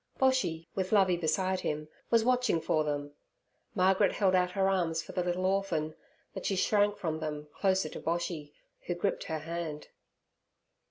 [0.19, 3.13] Boshy, with Lovey beside him, was watching for them.
[3.75, 5.93] Margaret held out her arms for the little orphan,
[6.33, 8.51] but she shrank from them closer to Boshy,
[8.87, 9.89] who gripped her hand.